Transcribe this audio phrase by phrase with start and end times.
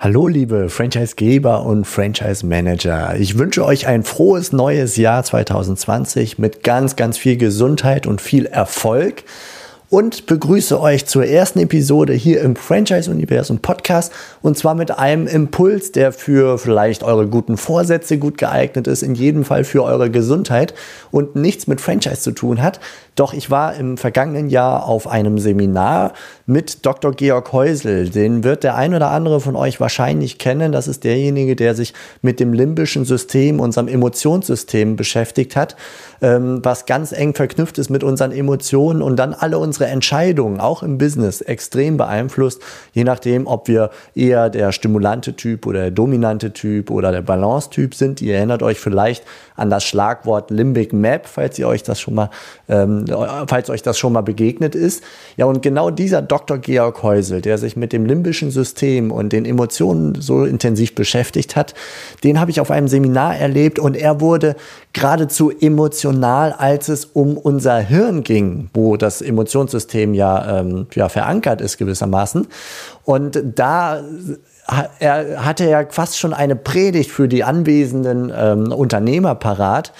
[0.00, 3.16] Hallo liebe Franchisegeber und Franchise Manager.
[3.18, 8.46] Ich wünsche euch ein frohes neues Jahr 2020 mit ganz, ganz viel Gesundheit und viel
[8.46, 9.24] Erfolg
[9.90, 15.26] und begrüße euch zur ersten Episode hier im Franchise Universum Podcast und zwar mit einem
[15.26, 20.10] Impuls, der für vielleicht eure guten Vorsätze gut geeignet ist, in jedem Fall für eure
[20.10, 20.74] Gesundheit
[21.10, 22.80] und nichts mit Franchise zu tun hat.
[23.14, 26.12] Doch ich war im vergangenen Jahr auf einem Seminar
[26.46, 27.12] mit Dr.
[27.12, 28.10] Georg Häusel.
[28.10, 30.70] Den wird der ein oder andere von euch wahrscheinlich kennen.
[30.70, 35.74] Das ist derjenige, der sich mit dem limbischen System, unserem Emotionssystem beschäftigt hat,
[36.20, 40.82] ähm, was ganz eng verknüpft ist mit unseren Emotionen und dann alle unsere Entscheidungen, auch
[40.82, 42.62] im Business, extrem beeinflusst,
[42.92, 47.94] je nachdem, ob wir eher der stimulante Typ oder der dominante Typ oder der Balance-Typ
[47.94, 48.20] sind.
[48.20, 49.24] Ihr erinnert euch vielleicht
[49.56, 52.30] an das Schlagwort Limbic Map, falls ihr euch das schon mal
[52.68, 53.06] ähm,
[53.46, 55.02] falls euch das schon mal begegnet ist.
[55.36, 56.58] Ja, und genau dieser Dr.
[56.58, 61.74] Georg Häusel, der sich mit dem limbischen System und den Emotionen so intensiv beschäftigt hat,
[62.24, 64.56] den habe ich auf einem Seminar erlebt und er wurde
[64.92, 66.07] geradezu emotional,
[66.52, 72.46] als es um unser Hirn ging, wo das Emotionssystem ja, ähm, ja verankert ist gewissermaßen.
[73.04, 74.02] Und da
[74.98, 79.92] er hatte ja fast schon eine Predigt für die anwesenden ähm, Unternehmer parat,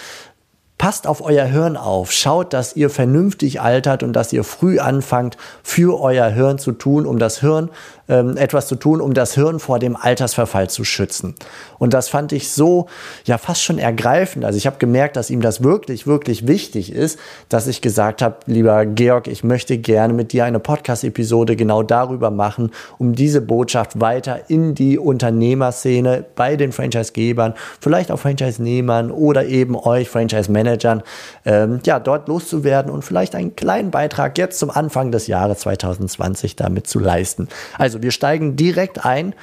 [0.78, 2.12] Passt auf euer Hirn auf.
[2.12, 7.04] Schaut, dass ihr vernünftig altert und dass ihr früh anfangt, für euer Hirn zu tun,
[7.04, 7.70] um das Hirn
[8.08, 11.34] ähm, etwas zu tun, um das Hirn vor dem Altersverfall zu schützen.
[11.78, 12.86] Und das fand ich so,
[13.24, 14.44] ja, fast schon ergreifend.
[14.44, 18.36] Also ich habe gemerkt, dass ihm das wirklich, wirklich wichtig ist, dass ich gesagt habe,
[18.46, 24.00] lieber Georg, ich möchte gerne mit dir eine Podcast-Episode genau darüber machen, um diese Botschaft
[24.00, 31.02] weiter in die Unternehmerszene bei den Franchise-Gebern, vielleicht auch Franchise-Nehmern oder eben euch Franchise-Managern,
[31.44, 36.56] ähm, ja, dort loszuwerden und vielleicht einen kleinen Beitrag jetzt zum Anfang des Jahres 2020
[36.56, 37.48] damit zu leisten.
[37.76, 39.34] Also also wir steigen direkt ein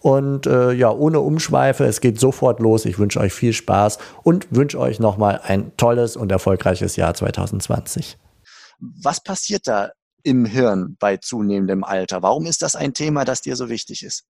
[0.00, 2.84] und äh, ja, ohne Umschweife, es geht sofort los.
[2.84, 8.18] Ich wünsche euch viel Spaß und wünsche euch nochmal ein tolles und erfolgreiches Jahr 2020.
[9.02, 9.90] Was passiert da
[10.22, 12.22] im Hirn bei zunehmendem Alter?
[12.22, 14.26] Warum ist das ein Thema, das dir so wichtig ist?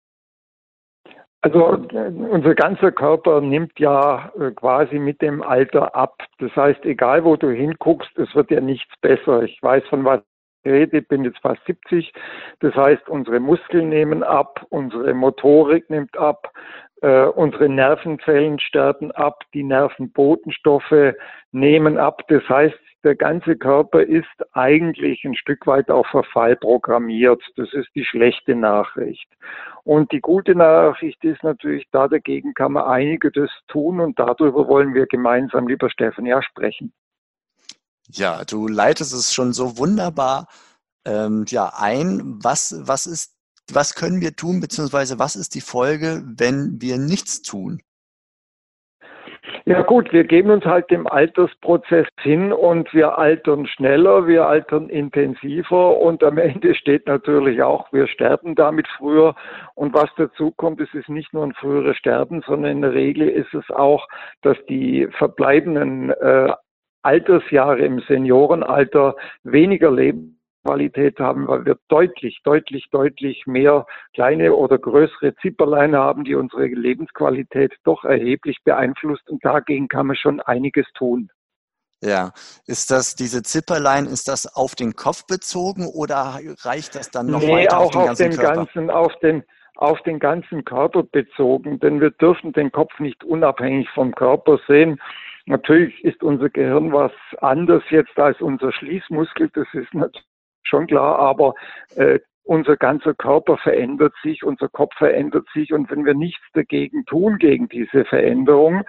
[1.40, 6.16] Also unser ganzer Körper nimmt ja äh, quasi mit dem Alter ab.
[6.38, 9.42] Das heißt, egal wo du hinguckst, es wird ja nichts besser.
[9.42, 10.22] Ich weiß, von was
[10.64, 12.12] rede, bin jetzt fast 70.
[12.60, 16.52] Das heißt, unsere Muskeln nehmen ab, unsere Motorik nimmt ab,
[17.02, 21.14] äh, unsere Nervenzellen sterben ab, die Nervenbotenstoffe
[21.52, 22.22] nehmen ab.
[22.28, 27.42] Das heißt, der ganze Körper ist eigentlich ein Stück weit auf Verfall programmiert.
[27.56, 29.28] Das ist die schlechte Nachricht.
[29.84, 34.94] Und die gute Nachricht ist natürlich, da dagegen kann man einiges tun und darüber wollen
[34.94, 36.94] wir gemeinsam, lieber Steffen, ja sprechen.
[38.10, 40.48] Ja, du leitest es schon so wunderbar
[41.06, 42.38] ähm, ja, ein.
[42.42, 43.37] Was, was, ist,
[43.72, 47.81] was können wir tun, beziehungsweise was ist die Folge, wenn wir nichts tun?
[49.66, 54.91] Ja gut, wir geben uns halt dem Altersprozess hin und wir altern schneller, wir altern
[54.91, 59.34] intensiver und am Ende steht natürlich auch, wir sterben damit früher.
[59.75, 63.26] Und was dazu kommt, es ist nicht nur ein früheres Sterben, sondern in der Regel
[63.26, 64.06] ist es auch,
[64.43, 66.53] dass die verbleibenden äh,
[67.04, 75.34] Altersjahre im Seniorenalter weniger Lebensqualität haben, weil wir deutlich, deutlich, deutlich mehr kleine oder größere
[75.37, 79.28] Zipperlein haben, die unsere Lebensqualität doch erheblich beeinflusst.
[79.28, 81.31] Und dagegen kann man schon einiges tun.
[82.00, 82.32] Ja,
[82.66, 87.41] ist das diese Zipperlein, ist das auf den Kopf bezogen oder reicht das dann noch
[87.41, 89.44] nee, weiter auch auf den ganzen, auf den ganzen, auf den
[89.76, 95.00] auf den ganzen Körper bezogen, denn wir dürfen den Kopf nicht unabhängig vom Körper sehen.
[95.47, 100.26] Natürlich ist unser Gehirn was anders jetzt als unser Schließmuskel, das ist natürlich
[100.62, 101.55] schon klar, aber
[101.96, 107.05] äh, unser ganzer Körper verändert sich, unser Kopf verändert sich und wenn wir nichts dagegen
[107.06, 108.82] tun, gegen diese Veränderung,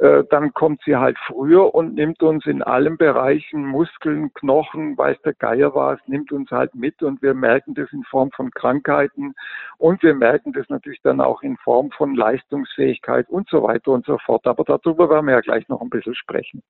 [0.00, 5.20] äh, dann kommt sie halt früher und nimmt uns in allen Bereichen, Muskeln, Knochen, weiß
[5.22, 9.34] der Geier was, nimmt uns halt mit und wir merken das in Form von Krankheiten
[9.78, 14.04] und wir merken das natürlich dann auch in Form von Leistungsfähigkeit und so weiter und
[14.04, 14.46] so fort.
[14.46, 16.62] Aber darüber werden wir ja gleich noch ein bisschen sprechen.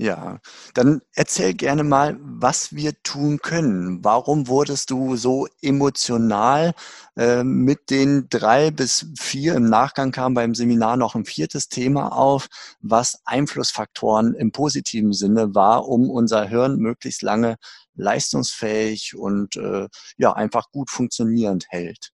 [0.00, 0.38] Ja,
[0.74, 4.04] dann erzähl gerne mal, was wir tun können.
[4.04, 6.72] Warum wurdest du so emotional
[7.16, 9.56] äh, mit den drei bis vier?
[9.56, 12.46] Im Nachgang kam beim Seminar noch ein viertes Thema auf,
[12.80, 17.56] was Einflussfaktoren im positiven Sinne war, um unser Hirn möglichst lange
[17.96, 22.12] leistungsfähig und äh, ja einfach gut funktionierend hält.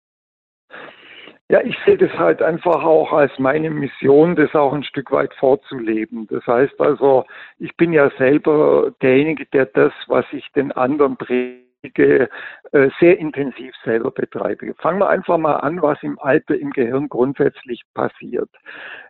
[1.53, 5.35] Ja, ich sehe das halt einfach auch als meine Mission, das auch ein Stück weit
[5.35, 6.27] vorzuleben.
[6.29, 7.27] Das heißt also,
[7.59, 12.31] ich bin ja selber derjenige, der das, was ich den anderen predige,
[12.73, 14.73] äh, sehr intensiv selber betreibe.
[14.79, 18.49] Fangen wir einfach mal an, was im Alter im Gehirn grundsätzlich passiert.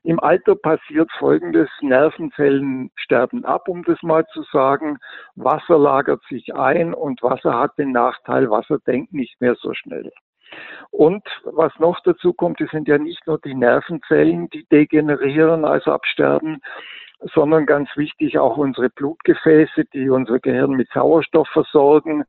[0.03, 4.99] Im Alter passiert Folgendes, Nervenzellen sterben ab, um das mal zu sagen.
[5.37, 10.11] Wasser lagert sich ein und Wasser hat den Nachteil, Wasser denkt nicht mehr so schnell.
[10.91, 15.93] Und was noch dazu kommt, es sind ja nicht nur die Nervenzellen, die degenerieren, also
[15.93, 16.61] absterben,
[17.35, 22.25] sondern ganz wichtig auch unsere Blutgefäße, die unser Gehirn mit Sauerstoff versorgen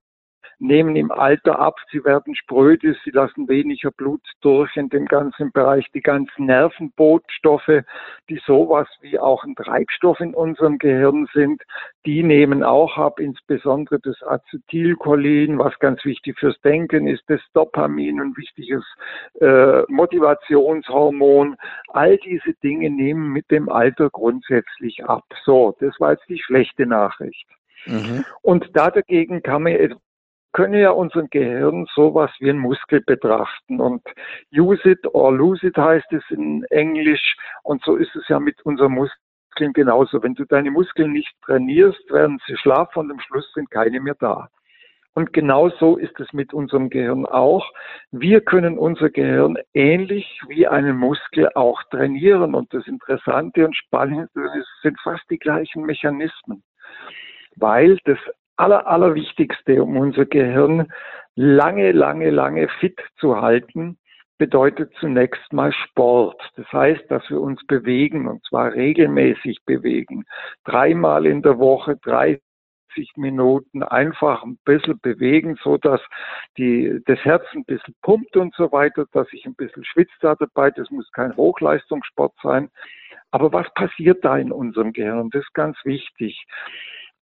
[0.59, 5.51] nehmen im Alter ab, sie werden spröde, sie lassen weniger Blut durch in dem ganzen
[5.51, 5.85] Bereich.
[5.93, 7.83] Die ganzen Nervenbootstoffe,
[8.29, 11.61] die sowas wie auch ein Treibstoff in unserem Gehirn sind,
[12.05, 18.19] die nehmen auch ab, insbesondere das Acetylcholin, was ganz wichtig fürs Denken ist, das Dopamin,
[18.19, 18.83] ein wichtiges
[19.41, 21.55] äh, Motivationshormon.
[21.89, 25.23] All diese Dinge nehmen mit dem Alter grundsätzlich ab.
[25.45, 27.47] So, das war jetzt die schlechte Nachricht.
[27.85, 28.25] Mhm.
[28.41, 29.73] Und da dagegen kann man
[30.53, 34.01] können ja unser Gehirn sowas wie ein Muskel betrachten und
[34.55, 38.61] use it or lose it heißt es in Englisch und so ist es ja mit
[38.65, 40.23] unseren Muskeln genauso.
[40.23, 44.15] Wenn du deine Muskeln nicht trainierst, werden sie schlafen und am Schluss sind keine mehr
[44.19, 44.49] da.
[45.15, 47.71] Und genau so ist es mit unserem Gehirn auch.
[48.11, 52.55] Wir können unser Gehirn ähnlich wie einen Muskel auch trainieren.
[52.55, 54.29] Und das Interessante und Spannende
[54.81, 56.63] sind fast die gleichen Mechanismen.
[57.55, 58.17] Weil das
[58.57, 60.91] aller, allerwichtigste, um unser Gehirn
[61.35, 63.97] lange, lange, lange fit zu halten,
[64.37, 66.41] bedeutet zunächst mal Sport.
[66.55, 70.25] Das heißt, dass wir uns bewegen und zwar regelmäßig bewegen.
[70.65, 72.41] Dreimal in der Woche, 30
[73.15, 76.01] Minuten einfach ein bisschen bewegen, so dass
[76.57, 80.35] die, das Herz ein bisschen pumpt und so weiter, dass ich ein bisschen schwitzt da
[80.35, 80.71] dabei.
[80.71, 82.69] Das muss kein Hochleistungssport sein.
[83.31, 85.29] Aber was passiert da in unserem Gehirn?
[85.31, 86.45] Das ist ganz wichtig.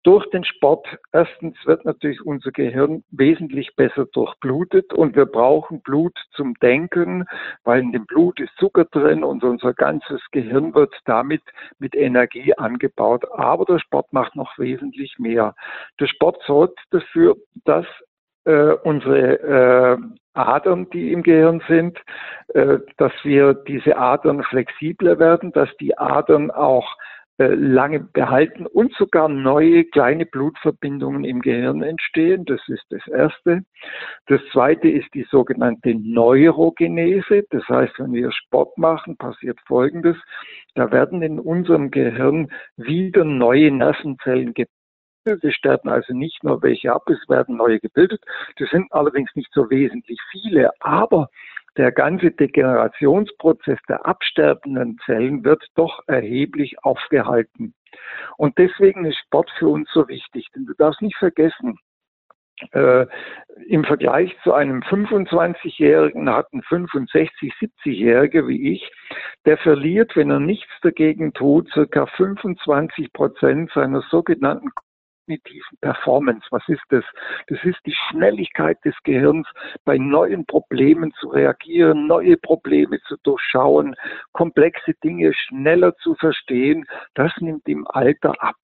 [0.04, 6.18] Durch den Sport, erstens wird natürlich unser Gehirn wesentlich besser durchblutet und wir brauchen Blut
[6.32, 7.24] zum Denken,
[7.62, 11.42] weil in dem Blut ist Zucker drin und unser ganzes Gehirn wird damit
[11.78, 13.24] mit Energie angebaut.
[13.32, 15.54] Aber der Sport macht noch wesentlich mehr.
[16.00, 17.86] Der Sport sorgt dafür, dass
[18.44, 19.98] äh, unsere äh,
[20.34, 21.96] Adern, die im Gehirn sind,
[22.54, 26.96] äh, dass wir diese Adern flexibler werden, dass die Adern auch
[27.48, 32.44] lange behalten und sogar neue kleine Blutverbindungen im Gehirn entstehen.
[32.44, 33.64] Das ist das Erste.
[34.26, 37.44] Das Zweite ist die sogenannte Neurogenese.
[37.50, 40.16] Das heißt, wenn wir Sport machen, passiert Folgendes.
[40.74, 44.70] Da werden in unserem Gehirn wieder neue Nervenzellen gebildet.
[45.24, 48.24] Es sterben also nicht nur welche ab, es werden neue gebildet.
[48.56, 51.28] Das sind allerdings nicht so wesentlich viele, aber
[51.76, 57.74] der ganze Degenerationsprozess der absterbenden Zellen wird doch erheblich aufgehalten.
[58.36, 60.48] Und deswegen ist Sport für uns so wichtig.
[60.54, 61.78] Denn du darfst nicht vergessen,
[62.72, 63.06] äh,
[63.66, 68.90] im Vergleich zu einem 25-Jährigen hat ein 65, 70-Jähriger wie ich,
[69.44, 74.70] der verliert, wenn er nichts dagegen tut, circa 25 Prozent seiner sogenannten
[75.22, 76.46] kognitiven Performance.
[76.50, 77.04] Was ist das?
[77.48, 79.46] Das ist die Schnelligkeit des Gehirns,
[79.84, 83.94] bei neuen Problemen zu reagieren, neue Probleme zu durchschauen,
[84.32, 86.86] komplexe Dinge schneller zu verstehen.
[87.14, 88.56] Das nimmt im Alter ab.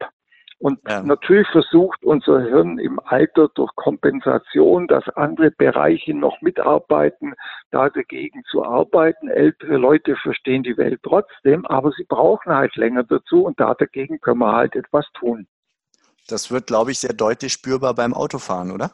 [0.60, 1.02] Und ja.
[1.04, 7.34] natürlich versucht unser Hirn im Alter durch Kompensation, dass andere Bereiche noch mitarbeiten,
[7.70, 9.28] da dagegen zu arbeiten.
[9.28, 14.20] Ältere Leute verstehen die Welt trotzdem, aber sie brauchen halt länger dazu und da dagegen
[14.20, 15.46] können wir halt etwas tun.
[16.28, 18.92] Das wird, glaube ich, sehr deutlich spürbar beim Autofahren, oder?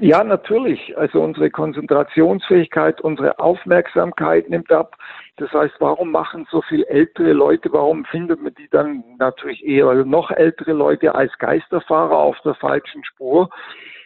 [0.00, 0.96] Ja, natürlich.
[0.96, 4.96] Also unsere Konzentrationsfähigkeit, unsere Aufmerksamkeit nimmt ab.
[5.36, 9.94] Das heißt, warum machen so viele ältere Leute, warum findet man die dann natürlich eher
[10.04, 13.50] noch ältere Leute als Geisterfahrer auf der falschen Spur?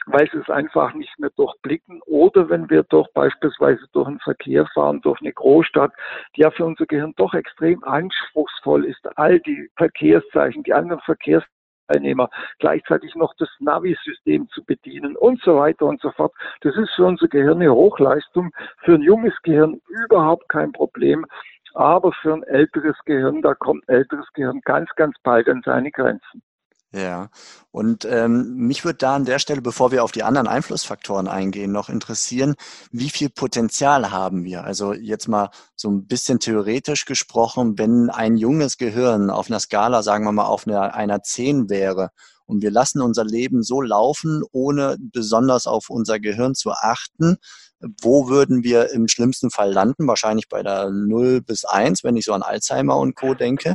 [0.07, 2.01] Weil sie es einfach nicht mehr durchblicken.
[2.07, 5.93] Oder wenn wir doch beispielsweise durch einen Verkehr fahren, durch eine Großstadt,
[6.37, 12.31] die ja für unser Gehirn doch extrem anspruchsvoll ist, all die Verkehrszeichen, die anderen Verkehrsteilnehmer,
[12.61, 16.33] gleichzeitig noch das Navi-System zu bedienen und so weiter und so fort.
[16.61, 18.53] Das ist für unser Gehirn eine Hochleistung,
[18.85, 21.27] für ein junges Gehirn überhaupt kein Problem.
[21.75, 26.43] Aber für ein älteres Gehirn, da kommt älteres Gehirn ganz, ganz bald an seine Grenzen.
[26.93, 27.31] Ja,
[27.73, 31.73] und ähm, mich würde da an der Stelle, bevor wir auf die anderen Einflussfaktoren eingehen,
[31.73, 32.55] noch interessieren,
[32.90, 34.64] wie viel Potenzial haben wir?
[34.64, 40.02] Also jetzt mal so ein bisschen theoretisch gesprochen, wenn ein junges Gehirn auf einer Skala,
[40.02, 42.11] sagen wir mal, auf einer, einer 10 wäre
[42.47, 47.37] und wir lassen unser Leben so laufen, ohne besonders auf unser Gehirn zu achten,
[48.00, 50.07] wo würden wir im schlimmsten Fall landen?
[50.07, 53.35] Wahrscheinlich bei der 0 bis 1, wenn ich so an Alzheimer und Co.
[53.35, 53.75] denke.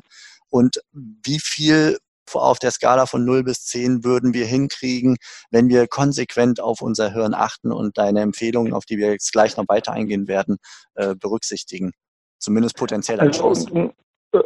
[0.50, 2.00] Und wie viel
[2.40, 5.18] auf der Skala von 0 bis 10 würden wir hinkriegen,
[5.50, 9.58] wenn wir konsequent auf unser Hirn achten und deine Empfehlungen, auf die wir jetzt gleich
[9.58, 10.58] noch weiter eingehen werden,
[10.96, 11.92] äh, berücksichtigen?
[12.40, 13.94] Zumindest potenziell als also, Chance.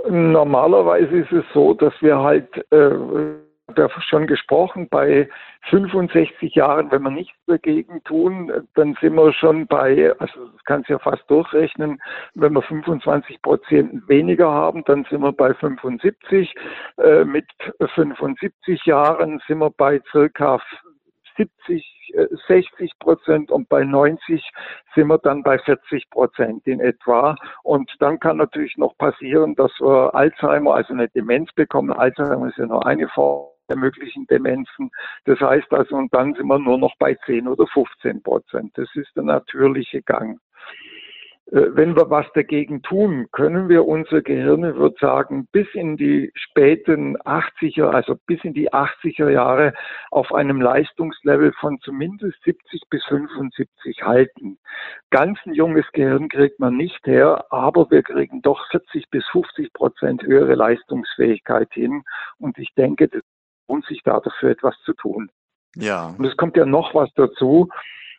[0.09, 3.44] Normalerweise ist es so, dass wir halt äh,
[3.75, 5.29] da schon gesprochen, bei
[5.69, 10.89] 65 Jahren, wenn wir nichts dagegen tun, dann sind wir schon bei, also das kannst
[10.89, 12.01] du ja fast durchrechnen,
[12.33, 16.53] wenn wir 25 Prozent weniger haben, dann sind wir bei 75.
[16.97, 17.45] Äh, mit
[17.93, 20.59] 75 Jahren sind wir bei circa
[21.37, 22.13] 70,
[22.47, 24.43] 60 äh, Prozent und bei 90
[24.93, 27.35] sind wir dann bei 40 Prozent in etwa.
[27.63, 31.91] Und dann kann natürlich noch passieren, dass wir Alzheimer, also eine Demenz bekommen.
[31.91, 34.91] Alzheimer ist ja nur eine Form der möglichen Demenzen.
[35.25, 38.71] Das heißt also, und dann sind wir nur noch bei 10 oder 15 Prozent.
[38.75, 40.39] Das ist der natürliche Gang.
[41.51, 45.95] Äh, wenn wir was dagegen tun, können wir unser Gehirn, ich würde sagen, bis in
[45.95, 49.73] die späten 80er, also bis in die 80er Jahre
[50.09, 54.57] auf einem Leistungslevel von zumindest 70 bis 75 halten.
[55.11, 59.71] Ganz ein junges Gehirn kriegt man nicht her, aber wir kriegen doch 40 bis 50
[59.73, 62.03] Prozent höhere Leistungsfähigkeit hin.
[62.39, 63.21] Und ich denke, das
[63.67, 65.29] lohnt sich da dafür etwas zu tun.
[65.75, 66.15] Ja.
[66.17, 67.69] Und es kommt ja noch was dazu.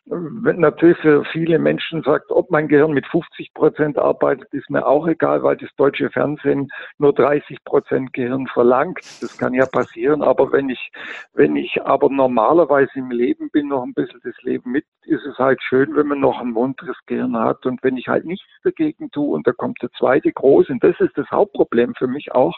[0.09, 4.87] Wenn natürlich für viele Menschen sagt, ob mein Gehirn mit 50 Prozent arbeitet, ist mir
[4.87, 8.99] auch egal, weil das deutsche Fernsehen nur 30 Prozent Gehirn verlangt.
[9.21, 10.21] Das kann ja passieren.
[10.21, 10.91] Aber wenn ich,
[11.33, 15.37] wenn ich aber normalerweise im Leben bin, noch ein bisschen das Leben mit, ist es
[15.37, 17.65] halt schön, wenn man noch ein munteres Gehirn hat.
[17.65, 20.97] Und wenn ich halt nichts dagegen tue, und da kommt der zweite große, und das
[21.01, 22.57] ist das Hauptproblem für mich auch,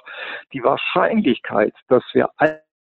[0.53, 2.29] die Wahrscheinlichkeit, dass wir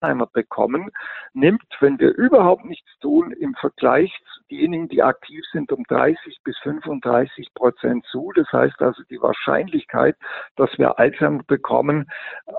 [0.02, 0.92] Alzheimer bekommen,
[1.34, 6.40] nimmt, wenn wir überhaupt nichts tun, im Vergleich zu diejenigen, die aktiv sind, um 30
[6.44, 8.32] bis 35 Prozent zu.
[8.36, 10.16] Das heißt also, die Wahrscheinlichkeit,
[10.56, 12.10] dass wir Alzheimer bekommen,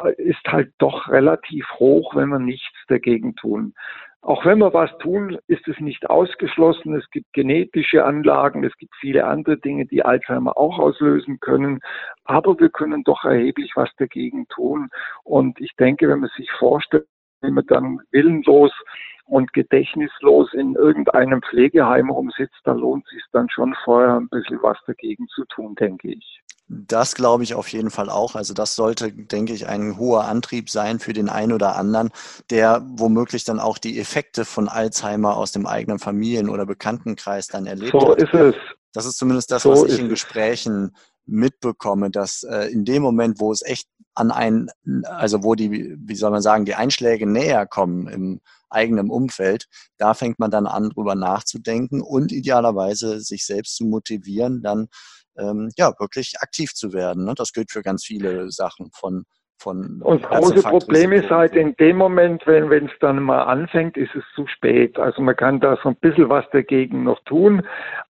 [0.04, 3.74] äh, ist halt doch relativ hoch, wenn wir nichts dagegen tun.
[4.22, 6.94] Auch wenn wir was tun, ist es nicht ausgeschlossen.
[6.94, 11.80] Es gibt genetische Anlagen, es gibt viele andere Dinge, die Alzheimer auch auslösen können.
[12.24, 14.90] Aber wir können doch erheblich was dagegen tun.
[15.24, 17.06] Und ich denke, wenn man sich vorstellt,
[17.42, 18.72] dann willenlos
[19.26, 24.58] und gedächtnislos in irgendeinem Pflegeheim rumsitzt, da lohnt es sich dann schon vorher ein bisschen
[24.62, 26.40] was dagegen zu tun, denke ich.
[26.72, 28.36] Das glaube ich auf jeden Fall auch.
[28.36, 32.10] Also das sollte, denke ich, ein hoher Antrieb sein für den einen oder anderen,
[32.50, 37.66] der womöglich dann auch die Effekte von Alzheimer aus dem eigenen Familien- oder Bekanntenkreis dann
[37.66, 37.92] erlebt.
[37.92, 38.22] So hat.
[38.22, 38.54] ist es.
[38.92, 40.94] Das ist zumindest das, so was ich in Gesprächen
[41.26, 44.68] mitbekomme, dass äh, in dem Moment, wo es echt an ein,
[45.04, 49.66] also wo die, wie soll man sagen, die Einschläge näher kommen im eigenen Umfeld,
[49.98, 54.88] da fängt man dann an, drüber nachzudenken und idealerweise sich selbst zu motivieren, dann
[55.36, 57.24] ähm, ja wirklich aktiv zu werden.
[57.24, 57.34] Ne?
[57.34, 59.24] Das gilt für ganz viele Sachen von
[59.60, 63.96] von und das große Problem ist halt in dem Moment, wenn es dann mal anfängt,
[63.96, 64.98] ist es zu spät.
[64.98, 67.62] Also man kann da so ein bisschen was dagegen noch tun,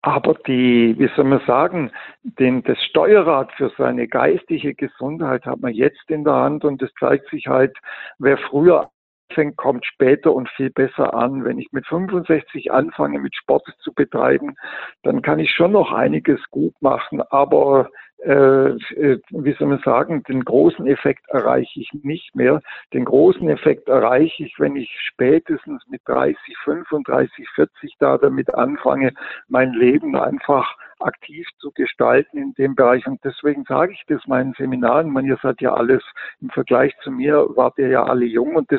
[0.01, 1.91] aber die, wie soll man sagen,
[2.23, 6.91] den, das Steuerrad für seine geistige Gesundheit hat man jetzt in der Hand und es
[6.99, 7.77] zeigt sich halt,
[8.19, 8.89] wer früher
[9.29, 11.43] anfängt, kommt später und viel besser an.
[11.43, 14.55] Wenn ich mit 65 anfange, mit Sport zu betreiben,
[15.03, 20.87] dann kann ich schon noch einiges gut machen, aber wie soll man sagen, den großen
[20.87, 22.61] Effekt erreiche ich nicht mehr.
[22.93, 29.13] Den großen Effekt erreiche ich, wenn ich spätestens mit 30, 35, 40 da damit anfange,
[29.47, 33.05] mein Leben einfach aktiv zu gestalten in dem Bereich.
[33.05, 35.11] Und deswegen sage ich das meinen Seminaren.
[35.11, 36.03] Man, ihr seid ja alles
[36.41, 38.71] im Vergleich zu mir, wart ihr ja alle jung und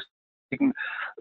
[0.51, 0.73] Deswegen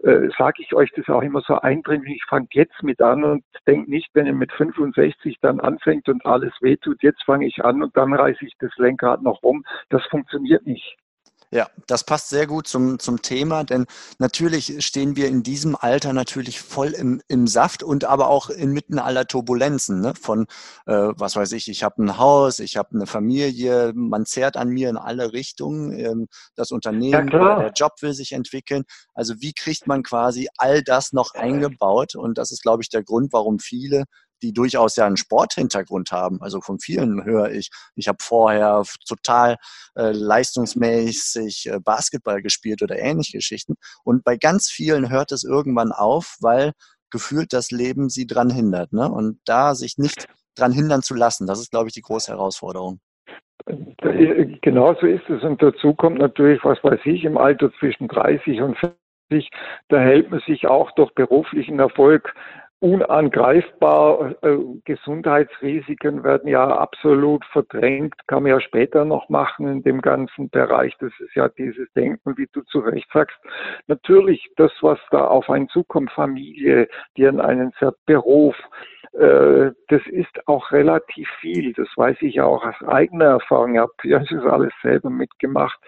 [0.08, 3.88] äh, sage ich euch das auch immer so eindringlich, fangt jetzt mit an und denkt
[3.88, 7.96] nicht, wenn ihr mit 65 dann anfängt und alles wehtut, jetzt fange ich an und
[7.96, 9.64] dann reiße ich das Lenkrad noch rum.
[9.90, 10.96] Das funktioniert nicht.
[11.50, 13.86] Ja, das passt sehr gut zum, zum Thema, denn
[14.18, 18.98] natürlich stehen wir in diesem Alter natürlich voll im, im Saft und aber auch inmitten
[18.98, 20.02] aller Turbulenzen.
[20.02, 20.12] Ne?
[20.14, 20.46] Von,
[20.86, 24.68] äh, was weiß ich, ich habe ein Haus, ich habe eine Familie, man zehrt an
[24.68, 28.84] mir in alle Richtungen, ähm, das Unternehmen, ja, der Job will sich entwickeln.
[29.14, 32.14] Also wie kriegt man quasi all das noch eingebaut?
[32.14, 34.04] Und das ist, glaube ich, der Grund, warum viele
[34.42, 36.40] die durchaus ja einen Sporthintergrund haben.
[36.42, 39.56] Also von vielen höre ich, ich habe vorher total
[39.96, 43.74] äh, leistungsmäßig äh, Basketball gespielt oder ähnliche Geschichten.
[44.04, 46.72] Und bei ganz vielen hört es irgendwann auf, weil
[47.10, 48.92] gefühlt das Leben sie dran hindert.
[48.92, 49.10] Ne?
[49.10, 50.26] Und da sich nicht
[50.56, 53.00] dran hindern zu lassen, das ist, glaube ich, die große Herausforderung.
[54.62, 55.42] Genauso ist es.
[55.42, 58.76] Und dazu kommt natürlich, was weiß ich, im Alter zwischen 30 und
[59.30, 59.50] 40,
[59.88, 62.34] da hält man sich auch durch beruflichen Erfolg
[62.80, 64.36] unangreifbar.
[64.42, 70.48] Äh, Gesundheitsrisiken werden ja absolut verdrängt, kann man ja später noch machen in dem ganzen
[70.50, 70.96] Bereich.
[71.00, 73.36] Das ist ja dieses Denken, wie du zu Recht sagst.
[73.86, 77.72] Natürlich das, was da auf einen zukommt, Familie, an einen
[78.06, 78.56] Beruf,
[79.12, 81.72] äh, das ist auch relativ viel.
[81.72, 83.74] Das weiß ich auch aus eigener Erfahrung.
[83.74, 85.78] Ich habe ja, das alles selber mitgemacht.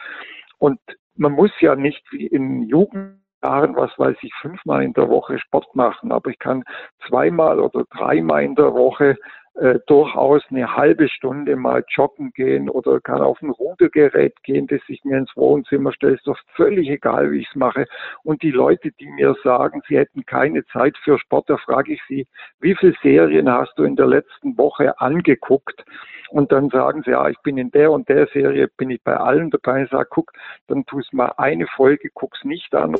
[0.59, 0.81] Und
[1.15, 5.39] man muss ja nicht wie in Jugend Jahren, was weiß ich, fünfmal in der Woche
[5.39, 6.65] Sport machen, aber ich kann
[7.09, 9.17] zweimal oder dreimal in der Woche
[9.55, 14.81] äh, durchaus eine halbe Stunde mal joggen gehen oder kann auf ein Rudergerät gehen, das
[14.89, 16.15] ich mir ins Wohnzimmer stelle.
[16.15, 17.87] Ist doch völlig egal, wie ich es mache.
[18.23, 22.01] Und die Leute, die mir sagen, sie hätten keine Zeit für Sport, da frage ich
[22.09, 22.27] sie,
[22.61, 25.85] wie viele Serien hast du in der letzten Woche angeguckt?
[26.31, 29.17] Und dann sagen sie, ja, ich bin in der und der Serie, bin ich bei
[29.17, 29.83] allen dabei.
[29.83, 30.31] Ich sage, guck,
[30.69, 32.95] dann tust mal eine Folge, guck's nicht an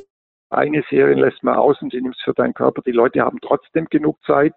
[0.51, 2.83] eine Serie lässt man aus und sie nimmt es für deinen Körper.
[2.83, 4.55] Die Leute haben trotzdem genug Zeit.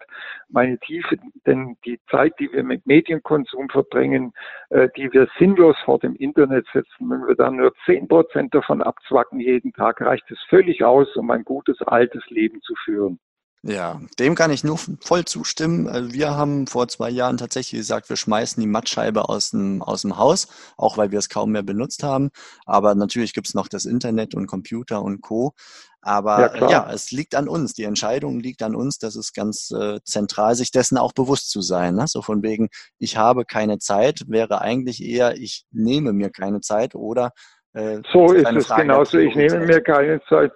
[0.50, 4.34] Meine Tiefe, denn die Zeit, die wir mit Medienkonsum verbringen,
[4.70, 8.82] äh, die wir sinnlos vor dem Internet setzen, wenn wir dann nur zehn Prozent davon
[8.82, 13.20] abzwacken jeden Tag, reicht es völlig aus, um ein gutes altes Leben zu führen.
[13.66, 15.88] Ja, dem kann ich nur voll zustimmen.
[15.88, 20.02] Also wir haben vor zwei Jahren tatsächlich gesagt, wir schmeißen die Mattscheibe aus dem, aus
[20.02, 22.30] dem Haus, auch weil wir es kaum mehr benutzt haben.
[22.66, 25.54] Aber natürlich gibt es noch das Internet und Computer und Co.
[26.02, 27.74] Aber ja, ja, es liegt an uns.
[27.74, 28.98] Die Entscheidung liegt an uns.
[28.98, 31.96] Das ist ganz äh, zentral, sich dessen auch bewusst zu sein.
[31.96, 32.04] Ne?
[32.08, 32.68] So von wegen,
[33.00, 37.32] ich habe keine Zeit, wäre eigentlich eher, ich nehme mir keine Zeit oder
[37.72, 39.18] äh, so ist es genauso.
[39.20, 40.52] Ich nehme mir keine Zeit.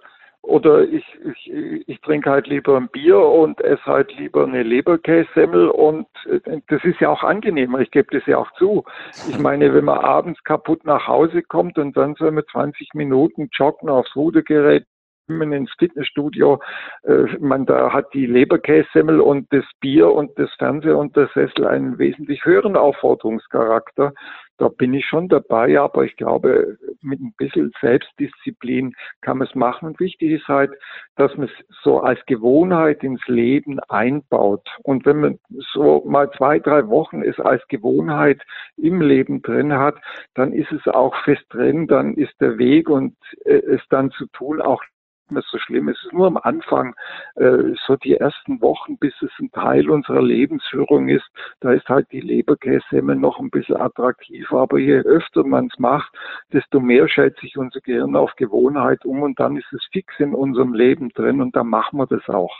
[0.47, 1.51] Oder ich, ich,
[1.87, 6.85] ich trinke halt lieber ein Bier und esse halt lieber eine Leberkässemmel und äh, das
[6.85, 8.85] ist ja auch angenehmer, ich gebe das ja auch zu.
[9.27, 13.49] Ich meine, wenn man abends kaputt nach Hause kommt und dann soll man 20 Minuten
[13.51, 14.85] joggen aufs Rudergerät
[15.27, 16.59] ins Fitnessstudio,
[17.03, 21.67] äh, man da hat die Leberkässemmel und das Bier und das Fernseher und der Sessel
[21.67, 24.13] einen wesentlich höheren Aufforderungscharakter
[24.57, 29.55] da bin ich schon dabei, aber ich glaube, mit ein bisschen Selbstdisziplin kann man es
[29.55, 29.87] machen.
[29.87, 30.71] Und wichtig ist halt,
[31.15, 34.67] dass man es so als Gewohnheit ins Leben einbaut.
[34.83, 35.39] Und wenn man
[35.73, 38.41] so mal zwei, drei Wochen es als Gewohnheit
[38.77, 39.95] im Leben drin hat,
[40.33, 44.25] dann ist es auch fest drin, dann ist der Weg und äh, es dann zu
[44.27, 44.83] tun auch
[45.31, 45.89] mehr so schlimm.
[45.89, 46.95] Es ist nur am Anfang,
[47.35, 51.25] äh, so die ersten Wochen, bis es ein Teil unserer Lebensführung ist,
[51.59, 54.61] da ist halt die Leberkässemmel noch ein bisschen attraktiver.
[54.61, 56.11] Aber je öfter man es macht,
[56.53, 60.33] desto mehr stellt sich unser Gehirn auf Gewohnheit um und dann ist es fix in
[60.33, 62.55] unserem Leben drin und dann machen wir das auch.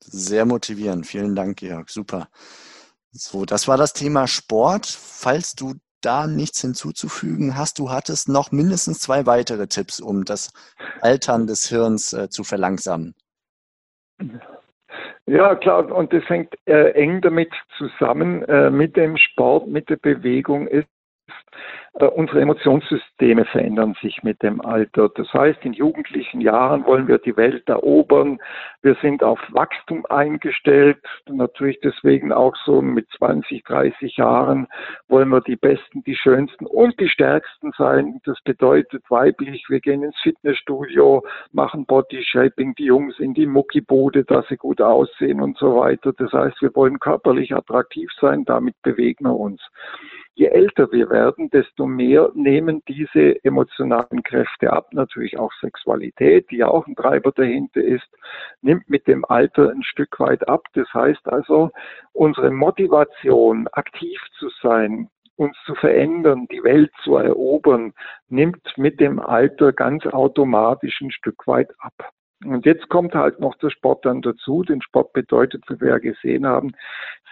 [0.00, 1.06] Sehr motivierend.
[1.06, 1.90] Vielen Dank, Georg.
[1.90, 2.28] Super.
[3.10, 4.86] So, das war das Thema Sport.
[4.86, 7.78] Falls du da nichts hinzuzufügen hast.
[7.78, 10.52] Du hattest noch mindestens zwei weitere Tipps, um das
[11.00, 13.14] Altern des Hirns äh, zu verlangsamen.
[15.26, 19.96] Ja, klar, und das hängt äh, eng damit zusammen, äh, mit dem Sport, mit der
[19.96, 20.88] Bewegung ist
[21.94, 25.08] unsere Emotionssysteme verändern sich mit dem Alter.
[25.08, 28.38] Das heißt, in jugendlichen Jahren wollen wir die Welt erobern.
[28.82, 30.98] Wir sind auf Wachstum eingestellt.
[31.28, 34.68] Natürlich deswegen auch so mit 20, 30 Jahren
[35.08, 38.20] wollen wir die Besten, die Schönsten und die Stärksten sein.
[38.24, 44.24] Das bedeutet weiblich, wir gehen ins Fitnessstudio, machen Body Shaping, die Jungs in die Muckibude,
[44.24, 46.12] dass sie gut aussehen und so weiter.
[46.12, 49.60] Das heißt, wir wollen körperlich attraktiv sein, damit bewegen wir uns
[50.38, 54.88] je älter wir werden, desto mehr nehmen diese emotionalen Kräfte ab.
[54.92, 58.08] Natürlich auch Sexualität, die ja auch ein Treiber dahinter ist,
[58.62, 60.64] nimmt mit dem Alter ein Stück weit ab.
[60.74, 61.70] Das heißt also,
[62.12, 67.92] unsere Motivation, aktiv zu sein, uns zu verändern, die Welt zu erobern,
[68.28, 72.10] nimmt mit dem Alter ganz automatisch ein Stück weit ab.
[72.44, 74.62] Und jetzt kommt halt noch der Sport dann dazu.
[74.64, 76.72] Den Sport bedeutet, wie wir ja gesehen haben,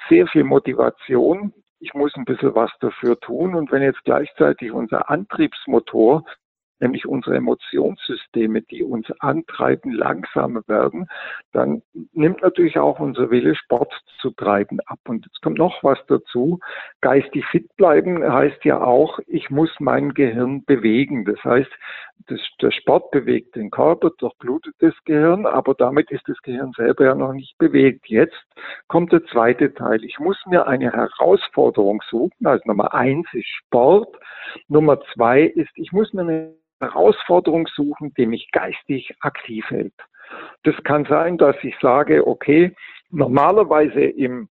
[0.08, 3.54] sehr viel Motivation, ich muss ein bisschen was dafür tun.
[3.54, 6.24] Und wenn jetzt gleichzeitig unser Antriebsmotor
[6.80, 11.08] nämlich unsere Emotionssysteme, die uns antreiben, langsamer werden,
[11.52, 14.98] dann nimmt natürlich auch unser Wille, Sport zu treiben ab.
[15.06, 16.58] Und jetzt kommt noch was dazu.
[17.00, 21.24] Geistig fit bleiben heißt ja auch, ich muss mein Gehirn bewegen.
[21.24, 21.70] Das heißt,
[22.28, 27.04] das, der Sport bewegt den Körper, durchblutet das Gehirn, aber damit ist das Gehirn selber
[27.04, 28.08] ja noch nicht bewegt.
[28.08, 28.36] Jetzt
[28.88, 30.02] kommt der zweite Teil.
[30.04, 32.46] Ich muss mir eine Herausforderung suchen.
[32.46, 34.16] Also Nummer eins ist Sport.
[34.68, 39.94] Nummer zwei ist, ich muss mir eine Herausforderung suchen, die mich geistig aktiv hält.
[40.64, 42.74] Das kann sein, dass ich sage, okay,
[43.10, 44.48] normalerweise im,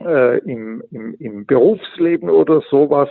[0.00, 3.08] äh, im, im, im Berufsleben oder sowas,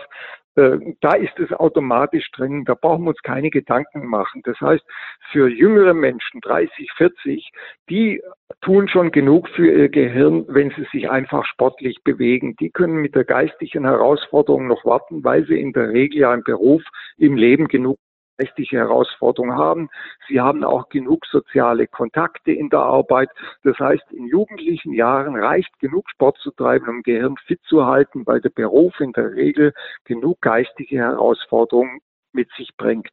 [0.56, 4.42] äh, da ist es automatisch drin, da brauchen wir uns keine Gedanken machen.
[4.46, 4.84] Das heißt,
[5.32, 7.52] für jüngere Menschen, 30, 40,
[7.90, 8.22] die
[8.62, 12.56] tun schon genug für ihr Gehirn, wenn sie sich einfach sportlich bewegen.
[12.58, 16.44] Die können mit der geistigen Herausforderung noch warten, weil sie in der Regel ja im
[16.44, 16.84] Beruf,
[17.18, 17.98] im Leben genug
[18.40, 19.90] rechtliche Herausforderungen haben.
[20.28, 23.30] Sie haben auch genug soziale Kontakte in der Arbeit.
[23.64, 28.26] Das heißt, in jugendlichen Jahren reicht genug Sport zu treiben, um Gehirn fit zu halten,
[28.26, 29.74] weil der Beruf in der Regel
[30.06, 32.02] genug geistige Herausforderungen
[32.36, 33.10] mit sich bringt.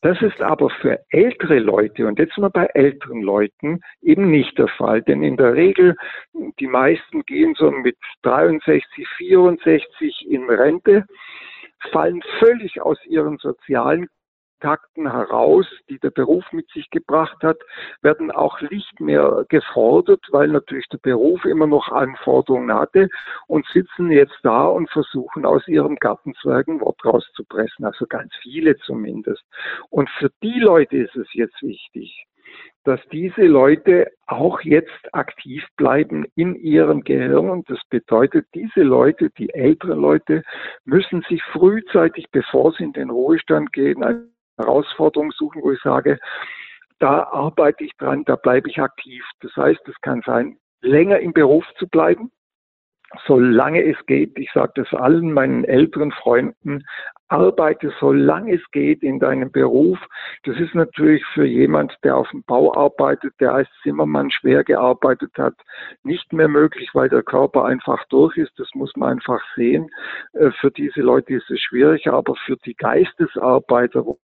[0.00, 4.68] Das ist aber für ältere Leute, und jetzt wir bei älteren Leuten, eben nicht der
[4.68, 5.02] Fall.
[5.02, 5.96] Denn in der Regel,
[6.32, 11.04] die meisten gehen so mit 63, 64 in Rente,
[11.90, 14.08] fallen völlig aus ihren sozialen
[14.64, 17.58] Kontakten heraus, die der Beruf mit sich gebracht hat,
[18.00, 23.10] werden auch nicht mehr gefordert, weil natürlich der Beruf immer noch Anforderungen hatte
[23.46, 28.74] und sitzen jetzt da und versuchen aus ihrem Gartenzwerg ein Wort rauszupressen, also ganz viele
[28.78, 29.44] zumindest.
[29.90, 32.24] Und für die Leute ist es jetzt wichtig,
[32.84, 37.50] dass diese Leute auch jetzt aktiv bleiben in ihrem Gehirn.
[37.50, 40.42] Und das bedeutet, diese Leute, die älteren Leute,
[40.86, 44.02] müssen sich frühzeitig, bevor sie in den Ruhestand gehen,
[44.56, 46.18] Herausforderung suchen, wo ich sage,
[46.98, 49.24] da arbeite ich dran, da bleibe ich aktiv.
[49.40, 52.30] Das heißt, es kann sein, länger im Beruf zu bleiben,
[53.26, 54.38] solange es geht.
[54.38, 56.84] Ich sage das allen meinen älteren Freunden,
[57.28, 59.98] arbeite solange es geht in deinem Beruf.
[60.44, 65.32] Das ist natürlich für jemand, der auf dem Bau arbeitet, der als Zimmermann schwer gearbeitet
[65.38, 65.54] hat,
[66.02, 68.52] nicht mehr möglich, weil der Körper einfach durch ist.
[68.58, 69.90] Das muss man einfach sehen.
[70.32, 74.18] Äh, für diese Leute ist es schwierig, aber für die Geistesarbeiter, auch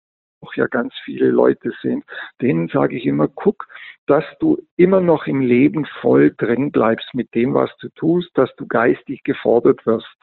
[0.55, 2.03] ja ganz viele Leute sind,
[2.41, 3.67] denen sage ich immer, guck,
[4.07, 8.53] dass du immer noch im Leben voll drin bleibst mit dem, was du tust, dass
[8.55, 10.17] du geistig gefordert wirst.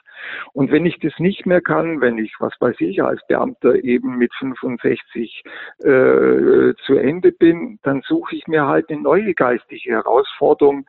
[0.52, 4.18] Und wenn ich das nicht mehr kann, wenn ich, was weiß ich, als Beamter eben
[4.18, 5.42] mit 65
[5.78, 5.84] äh,
[6.84, 10.86] zu Ende bin, dann suche ich mir halt eine neue geistige Herausforderung.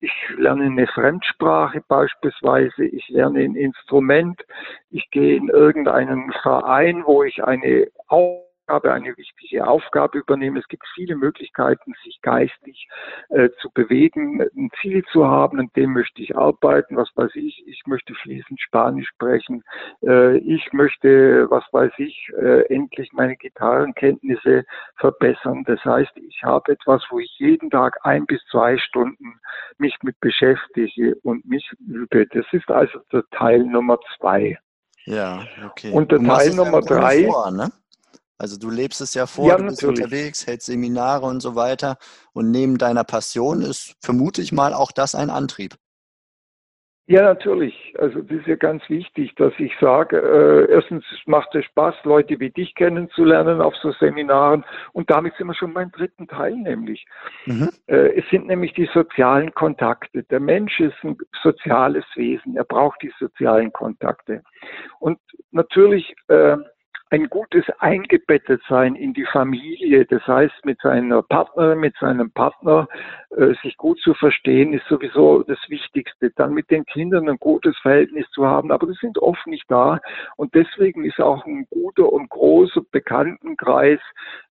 [0.00, 4.44] Ich lerne eine Fremdsprache beispielsweise, ich lerne ein Instrument,
[4.90, 10.56] ich gehe in irgendeinen Verein, wo ich eine Aufgabe, eine wichtige Aufgabe übernehmen.
[10.56, 12.88] Es gibt viele Möglichkeiten, sich geistig
[13.28, 17.64] äh, zu bewegen, ein Ziel zu haben, an dem möchte ich arbeiten, was weiß ich,
[17.66, 19.62] ich möchte fließend Spanisch sprechen,
[20.02, 24.64] äh, ich möchte, was weiß ich, äh, endlich meine Gitarrenkenntnisse
[24.96, 25.64] verbessern.
[25.66, 29.38] Das heißt, ich habe etwas, wo ich jeden Tag ein bis zwei Stunden
[29.78, 32.26] mich mit beschäftige und mich übe.
[32.28, 34.58] Das ist also der Teil Nummer zwei.
[35.06, 35.92] Ja, okay.
[35.92, 37.24] Und der Teil Nummer drei.
[37.24, 37.70] Vor, ne?
[38.38, 40.04] Also du lebst es ja vor, ja, du bist natürlich.
[40.04, 41.98] unterwegs, hältst Seminare und so weiter.
[42.32, 45.76] Und neben deiner Passion ist, vermute ich mal, auch das ein Antrieb.
[47.06, 47.94] Ja, natürlich.
[47.98, 52.40] Also das ist ja ganz wichtig, dass ich sage, äh, erstens macht es Spaß, Leute
[52.40, 54.64] wie dich kennenzulernen auf so Seminaren.
[54.92, 57.04] Und damit sind wir schon beim dritten Teil nämlich.
[57.44, 57.68] Mhm.
[57.88, 60.22] Äh, es sind nämlich die sozialen Kontakte.
[60.24, 62.56] Der Mensch ist ein soziales Wesen.
[62.56, 64.42] Er braucht die sozialen Kontakte.
[64.98, 65.18] Und
[65.50, 66.56] natürlich äh,
[67.14, 72.88] ein gutes Eingebettetsein in die Familie, das heißt mit seiner Partnerin, mit seinem Partner
[73.36, 76.30] äh, sich gut zu verstehen, ist sowieso das Wichtigste.
[76.30, 80.00] Dann mit den Kindern ein gutes Verhältnis zu haben, aber die sind oft nicht da.
[80.36, 84.00] Und deswegen ist auch ein guter und großer Bekanntenkreis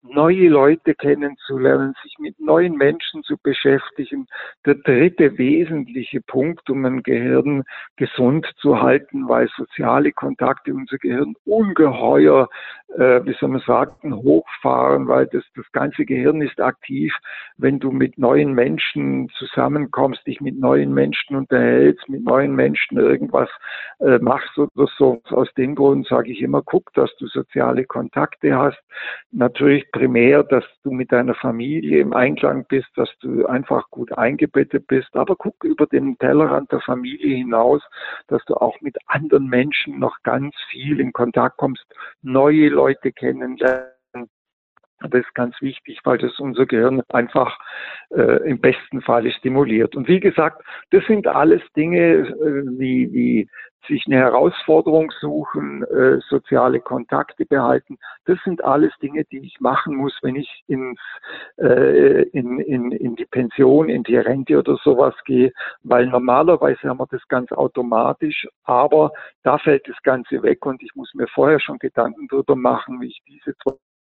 [0.02, 4.26] neue Leute kennenzulernen, sich mit neuen Menschen zu beschäftigen.
[4.64, 7.64] Der dritte wesentliche Punkt, um ein Gehirn
[7.96, 12.48] gesund zu halten, weil soziale Kontakte unser Gehirn ungeheuer,
[12.96, 17.14] äh, wie soll man sagen, hochfahren, weil das, das ganze Gehirn ist aktiv,
[17.58, 23.48] wenn du mit neuen Menschen zusammenkommst, dich mit neuen Menschen unterhältst, mit neuen Menschen irgendwas
[24.00, 25.20] äh, machst oder so.
[25.30, 28.80] Aus dem Grund sage ich immer, guck, dass du soziale Kontakte hast.
[29.30, 34.86] Natürlich primär, dass du mit deiner Familie im Einklang bist, dass du einfach gut eingebettet
[34.86, 35.14] bist.
[35.14, 37.82] Aber guck über den Tellerrand der Familie hinaus,
[38.28, 41.84] dass du auch mit anderen Menschen noch ganz viel in Kontakt kommst,
[42.22, 43.99] neue Leute kennenlernst
[45.00, 47.58] Das ist ganz wichtig, weil das unser Gehirn einfach
[48.10, 49.96] äh, im besten Falle stimuliert.
[49.96, 53.48] Und wie gesagt, das sind alles Dinge äh, wie, wie
[53.88, 57.98] sich eine Herausforderung suchen, äh, soziale Kontakte behalten.
[58.26, 61.00] Das sind alles Dinge, die ich machen muss, wenn ich ins,
[61.56, 67.00] äh, in, in, in die Pension, in die Rente oder sowas gehe, weil normalerweise haben
[67.00, 71.60] wir das ganz automatisch, aber da fällt das Ganze weg und ich muss mir vorher
[71.60, 73.54] schon Gedanken darüber machen, wie ich diese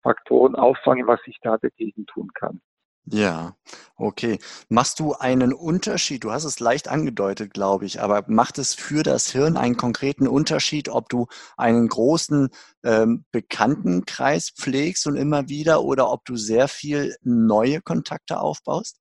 [0.02, 2.62] Faktoren auffange, was ich da dagegen tun kann.
[3.06, 3.56] Ja,
[3.98, 4.38] okay.
[4.70, 6.24] Machst du einen Unterschied?
[6.24, 10.28] Du hast es leicht angedeutet, glaube ich, aber macht es für das Hirn einen konkreten
[10.28, 11.26] Unterschied, ob du
[11.58, 12.50] einen großen
[12.86, 19.00] ähm, Bekanntenkreis pflegst und immer wieder oder ob du sehr viel neue Kontakte aufbaust?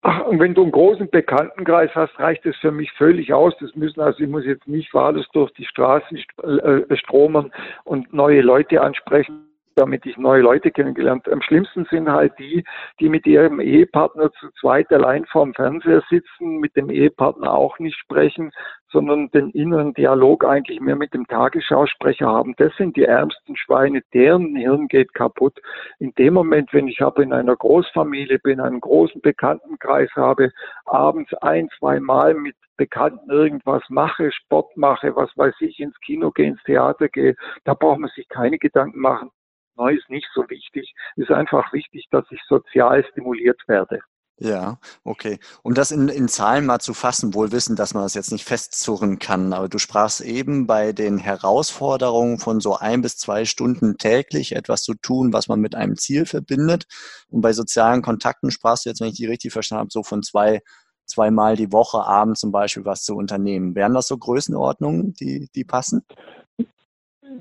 [0.00, 3.54] Ach, und wenn du einen großen Bekanntenkreis hast, reicht es für mich völlig aus.
[3.60, 7.52] Das müssen also, ich muss jetzt nicht alles durch die Straßen äh, stromen
[7.84, 11.28] und neue Leute ansprechen damit ich neue Leute kennengelernt.
[11.28, 12.64] Am schlimmsten sind halt die,
[13.00, 17.96] die mit ihrem Ehepartner zu zweit allein vorm Fernseher sitzen, mit dem Ehepartner auch nicht
[17.96, 18.52] sprechen,
[18.92, 22.54] sondern den inneren Dialog eigentlich mehr mit dem Tagesschausprecher haben.
[22.58, 25.58] Das sind die ärmsten Schweine, deren Hirn geht kaputt.
[25.98, 30.50] In dem Moment, wenn ich aber in einer Großfamilie bin, einen großen Bekanntenkreis habe,
[30.84, 36.30] abends ein, zwei Mal mit Bekannten irgendwas mache, Sport mache, was weiß ich, ins Kino
[36.30, 39.30] gehe, ins Theater gehe, da braucht man sich keine Gedanken machen.
[39.76, 40.94] Neu ist nicht so wichtig.
[41.16, 44.00] Es ist einfach wichtig, dass ich sozial stimuliert werde.
[44.38, 45.38] Ja, okay.
[45.62, 48.44] Um das in, in Zahlen mal zu fassen, wohl wissen, dass man das jetzt nicht
[48.44, 53.98] festzurren kann, aber du sprachst eben bei den Herausforderungen von so ein bis zwei Stunden
[53.98, 56.86] täglich etwas zu tun, was man mit einem Ziel verbindet.
[57.28, 60.22] Und bei sozialen Kontakten sprachst du jetzt, wenn ich die richtig verstanden habe, so von
[60.24, 60.60] zwei,
[61.06, 63.76] zweimal die Woche abends zum Beispiel was zu unternehmen.
[63.76, 66.04] Wären das so Größenordnungen, die, die passen?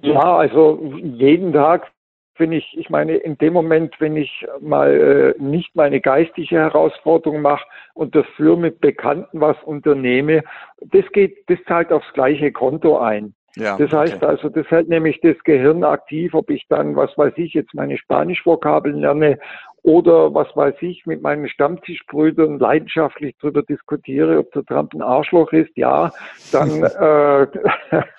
[0.04, 1.91] Ja, also jeden Tag
[2.38, 7.41] wenn ich, ich meine, in dem Moment, wenn ich mal äh, nicht meine geistige Herausforderung
[7.41, 10.44] mache und dafür mit Bekannten was unternehme,
[10.80, 13.34] das geht, das zahlt aufs gleiche Konto ein.
[13.56, 14.26] Ja, das heißt okay.
[14.26, 17.98] also, das hält nämlich das Gehirn aktiv, ob ich dann, was weiß ich, jetzt meine
[17.98, 19.39] Spanischvokabeln lerne
[19.84, 25.52] oder was weiß ich, mit meinen Stammtischbrüdern leidenschaftlich darüber diskutiere, ob der Trump ein Arschloch
[25.52, 26.12] ist, ja,
[26.52, 27.48] dann, äh,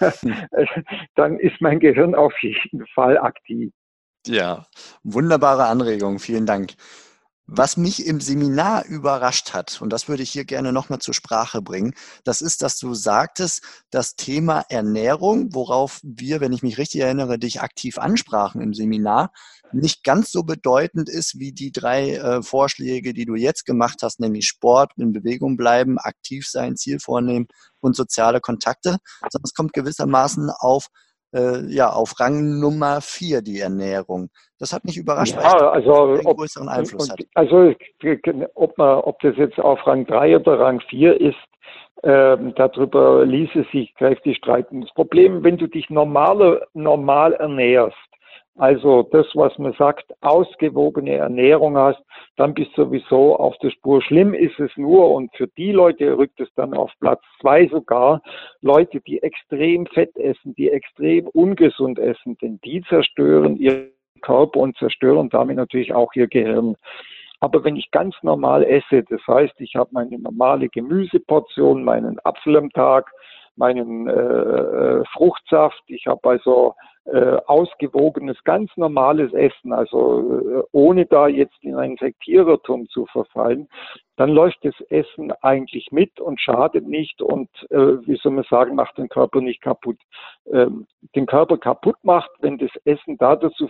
[1.15, 3.73] dann ist mein Gehirn auf jeden Fall aktiv.
[4.27, 4.67] Ja,
[5.03, 6.19] wunderbare Anregung.
[6.19, 6.75] Vielen Dank.
[7.47, 11.61] Was mich im Seminar überrascht hat, und das würde ich hier gerne nochmal zur Sprache
[11.61, 17.01] bringen, das ist, dass du sagtest, das Thema Ernährung, worauf wir, wenn ich mich richtig
[17.01, 19.33] erinnere, dich aktiv ansprachen im Seminar,
[19.73, 24.21] nicht ganz so bedeutend ist wie die drei äh, Vorschläge, die du jetzt gemacht hast,
[24.21, 27.49] nämlich Sport, in Bewegung bleiben, aktiv sein, Ziel vornehmen
[27.81, 30.87] und soziale Kontakte, sondern es kommt gewissermaßen auf
[31.33, 34.29] äh, ja, auf Rang Nummer vier die Ernährung.
[34.59, 37.27] Das hat mich überrascht, ja, weil also, ob, größeren Einfluss und, hat.
[37.35, 37.75] Also
[38.55, 41.37] ob, man, ob das jetzt auf Rang drei oder Rang vier ist,
[42.03, 44.83] äh, darüber ließe sich kräftig streiten.
[44.83, 47.97] Das Problem, wenn du dich normal, normal ernährst,
[48.57, 52.03] also das, was man sagt, ausgewogene Ernährung hast,
[52.37, 54.03] dann bist du sowieso auf der Spur.
[54.03, 58.21] Schlimm ist es nur, und für die Leute rückt es dann auf Platz zwei sogar,
[58.61, 64.77] Leute, die extrem fett essen, die extrem ungesund essen, denn die zerstören ihren Körper und
[64.77, 66.77] zerstören damit natürlich auch ihr Gehirn.
[67.41, 72.57] Aber wenn ich ganz normal esse, das heißt, ich habe meine normale Gemüseportion, meinen Apfel
[72.57, 73.11] am Tag,
[73.57, 81.07] meinen äh, äh Fruchtsaft, ich habe also äh, ausgewogenes, ganz normales Essen, also äh, ohne
[81.07, 83.69] da jetzt in ein Sektierertum zu verfallen,
[84.17, 88.77] dann läuft das Essen eigentlich mit und schadet nicht und, äh, wie soll man sagen,
[88.77, 89.99] macht den Körper nicht kaputt.
[90.53, 90.87] Ähm,
[91.17, 93.69] den Körper kaputt macht, wenn das Essen da dazu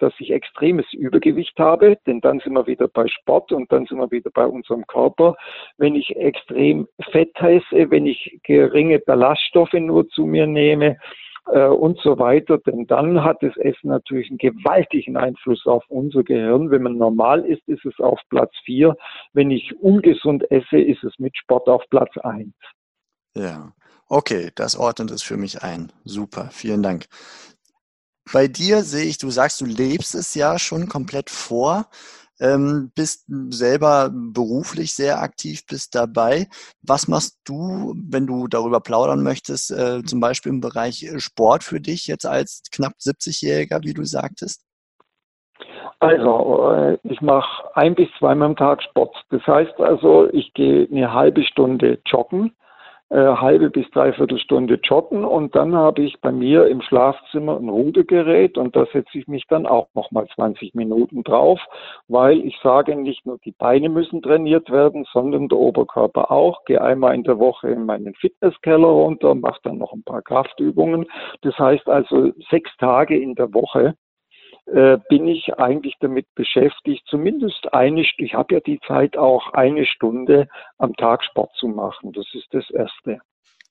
[0.00, 3.98] dass ich extremes Übergewicht habe, denn dann sind wir wieder bei Sport und dann sind
[3.98, 5.36] wir wieder bei unserem Körper.
[5.76, 10.96] Wenn ich extrem Fett esse, wenn ich geringe Ballaststoffe nur zu mir nehme,
[11.46, 12.58] äh, und so weiter.
[12.58, 16.70] Denn dann hat das Essen natürlich einen gewaltigen Einfluss auf unser Gehirn.
[16.70, 18.96] Wenn man normal ist, ist es auf Platz vier.
[19.32, 22.54] Wenn ich ungesund esse, ist es mit Sport auf Platz eins.
[23.34, 23.72] Ja,
[24.08, 25.92] okay, das ordnet es für mich ein.
[26.04, 27.06] Super, vielen Dank.
[28.32, 31.86] Bei dir sehe ich, du sagst, du lebst es ja schon komplett vor
[32.40, 36.48] ähm, bist selber beruflich sehr aktiv, bist dabei.
[36.82, 41.80] Was machst du, wenn du darüber plaudern möchtest, äh, zum Beispiel im Bereich Sport für
[41.80, 44.64] dich jetzt als knapp 70-Jähriger, wie du sagtest?
[45.98, 49.14] Also, äh, ich mache ein bis zweimal am Tag Sport.
[49.28, 52.54] Das heißt also, ich gehe eine halbe Stunde joggen.
[53.10, 57.68] Äh, halbe bis dreiviertel Stunde joggen und dann habe ich bei mir im Schlafzimmer ein
[57.68, 61.60] Rudergerät und da setze ich mich dann auch nochmal 20 Minuten drauf,
[62.08, 66.64] weil ich sage, nicht nur die Beine müssen trainiert werden, sondern der Oberkörper auch.
[66.64, 71.06] Gehe einmal in der Woche in meinen Fitnesskeller runter, mache dann noch ein paar Kraftübungen.
[71.42, 73.94] Das heißt also sechs Tage in der Woche
[75.08, 80.48] bin ich eigentlich damit beschäftigt, zumindest eine, ich habe ja die Zeit auch eine Stunde
[80.78, 82.12] am Tag Sport zu machen.
[82.12, 83.20] Das ist das Erste.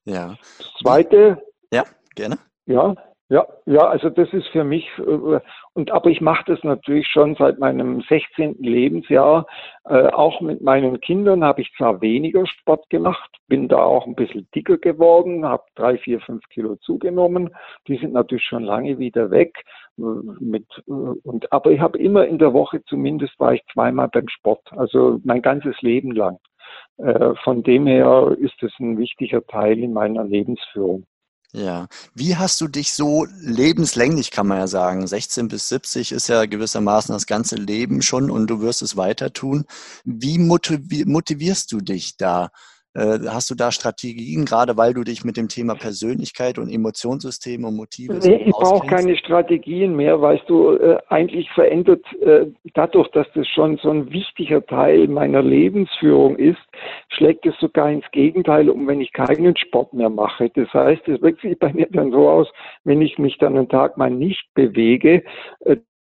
[0.05, 0.35] Ja.
[0.57, 1.41] Das Zweite.
[1.71, 1.83] Ja,
[2.15, 2.37] gerne.
[2.65, 2.95] Ja,
[3.31, 5.39] ja, ja, also das ist für mich, äh,
[5.73, 8.55] und aber ich mache das natürlich schon seit meinem 16.
[8.59, 9.45] Lebensjahr.
[9.85, 14.15] Äh, auch mit meinen Kindern habe ich zwar weniger Sport gemacht, bin da auch ein
[14.15, 17.55] bisschen dicker geworden, habe drei, vier, fünf Kilo zugenommen.
[17.87, 19.63] Die sind natürlich schon lange wieder weg.
[19.99, 20.01] Äh,
[20.39, 24.63] mit, und, aber ich habe immer in der Woche zumindest war ich zweimal beim Sport,
[24.71, 26.39] also mein ganzes Leben lang.
[27.43, 31.05] Von dem her ist es ein wichtiger Teil in meiner Lebensführung.
[31.53, 31.87] Ja.
[32.13, 36.45] Wie hast du dich so lebenslänglich, kann man ja sagen, 16 bis 70 ist ja
[36.45, 39.65] gewissermaßen das ganze Leben schon und du wirst es weiter tun.
[40.03, 42.51] Wie motivierst du dich da?
[42.95, 47.63] Äh, hast du da Strategien, gerade weil du dich mit dem Thema Persönlichkeit und Emotionssystem
[47.63, 53.07] und Motive Nee, ich brauche keine Strategien mehr, weißt du, äh, eigentlich verändert äh, dadurch,
[53.11, 56.57] dass das schon so ein wichtiger Teil meiner Lebensführung ist,
[57.09, 60.49] schlägt es sogar ins Gegenteil um, wenn ich keinen Sport mehr mache.
[60.49, 62.47] Das heißt, es wirkt sich bei mir dann so aus,
[62.85, 65.23] wenn ich mich dann einen Tag mal nicht bewege,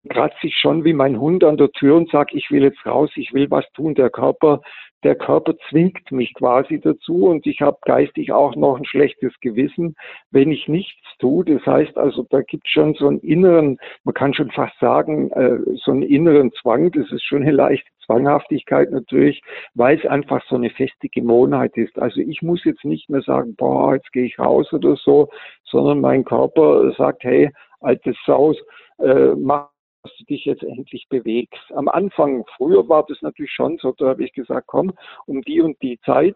[0.09, 3.11] kratze ich schon wie mein Hund an der Tür und sage, ich will jetzt raus,
[3.15, 3.93] ich will was tun.
[3.95, 4.61] Der Körper
[5.03, 9.95] der Körper zwingt mich quasi dazu und ich habe geistig auch noch ein schlechtes Gewissen,
[10.29, 11.43] wenn ich nichts tue.
[11.45, 15.31] Das heißt also, da gibt es schon so einen inneren, man kann schon fast sagen,
[15.31, 16.91] äh, so einen inneren Zwang.
[16.91, 19.41] Das ist schon eine leichte Zwanghaftigkeit natürlich,
[19.73, 21.97] weil es einfach so eine feste Gewohnheit ist.
[21.97, 25.29] Also ich muss jetzt nicht mehr sagen, boah, jetzt gehe ich raus oder so,
[25.63, 28.57] sondern mein Körper sagt, hey, altes Saus,
[28.99, 29.69] äh, mach
[30.03, 31.61] dass du dich jetzt endlich bewegst.
[31.75, 34.93] Am Anfang, früher war das natürlich schon so, da habe ich gesagt, komm,
[35.25, 36.35] um die und die Zeit,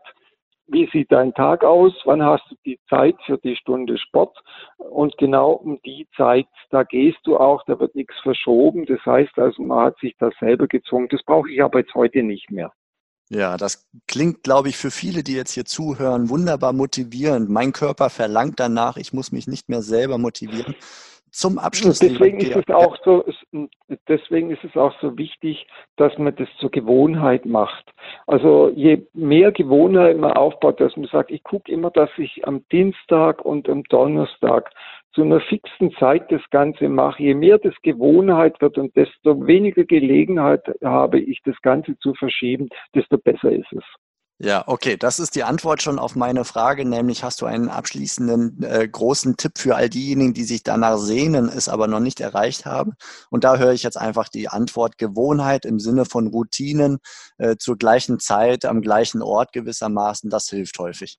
[0.68, 1.94] wie sieht dein Tag aus?
[2.06, 4.36] Wann hast du die Zeit für die Stunde Sport?
[4.78, 8.86] Und genau um die Zeit, da gehst du auch, da wird nichts verschoben.
[8.88, 11.08] Das heißt also, man hat sich das selber gezwungen.
[11.10, 12.72] Das brauche ich aber jetzt heute nicht mehr.
[13.30, 17.50] Ja, das klingt, glaube ich, für viele, die jetzt hier zuhören, wunderbar motivierend.
[17.50, 20.76] Mein Körper verlangt danach, ich muss mich nicht mehr selber motivieren
[21.36, 22.00] zum Abschluss.
[22.00, 23.26] Deswegen ist, es auch so,
[24.08, 25.68] deswegen ist es auch so wichtig,
[25.98, 27.94] dass man das zur Gewohnheit macht.
[28.26, 32.64] Also je mehr Gewohnheit man aufbaut, dass man sagt, ich gucke immer, dass ich am
[32.72, 34.72] Dienstag und am Donnerstag
[35.14, 37.24] zu einer fixen Zeit das Ganze mache.
[37.24, 42.70] Je mehr das Gewohnheit wird und desto weniger Gelegenheit habe ich, das Ganze zu verschieben,
[42.94, 43.84] desto besser ist es.
[44.38, 48.64] Ja, okay, das ist die Antwort schon auf meine Frage, nämlich hast du einen abschließenden
[48.64, 52.66] äh, großen Tipp für all diejenigen, die sich danach sehnen, es aber noch nicht erreicht
[52.66, 52.96] haben?
[53.30, 56.98] Und da höre ich jetzt einfach die Antwort Gewohnheit im Sinne von Routinen
[57.38, 61.18] äh, zur gleichen Zeit, am gleichen Ort gewissermaßen, das hilft häufig.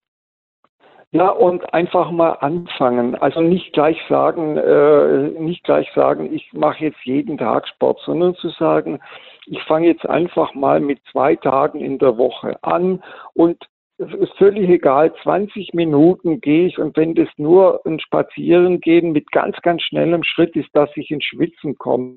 [1.17, 3.15] Ja, und einfach mal anfangen.
[3.15, 8.35] Also nicht gleich sagen, äh, nicht gleich sagen, ich mache jetzt jeden Tag Sport, sondern
[8.35, 9.01] zu sagen,
[9.47, 13.03] ich fange jetzt einfach mal mit zwei Tagen in der Woche an
[13.33, 13.65] und
[13.97, 19.33] es ist völlig egal, 20 Minuten gehe ich und wenn das nur ein Spazierengehen mit
[19.33, 22.17] ganz, ganz schnellem Schritt ist, dass ich ins Schwitzen komme,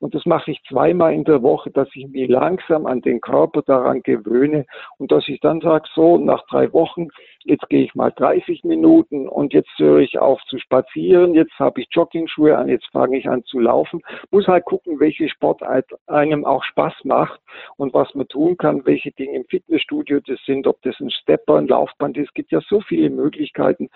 [0.00, 3.62] und das mache ich zweimal in der Woche, dass ich mich langsam an den Körper
[3.62, 4.66] daran gewöhne
[4.98, 7.08] und dass ich dann sage, so nach drei Wochen,
[7.44, 11.80] jetzt gehe ich mal 30 Minuten und jetzt höre ich auf zu spazieren, jetzt habe
[11.80, 14.02] ich Joggingschuhe an, jetzt fange ich an zu laufen.
[14.30, 15.62] Muss halt gucken, welche Sport
[16.06, 17.40] einem auch Spaß macht
[17.76, 21.56] und was man tun kann, welche Dinge im Fitnessstudio das sind, ob das ein Stepper,
[21.56, 22.28] ein Laufband ist.
[22.28, 23.88] Es gibt ja so viele Möglichkeiten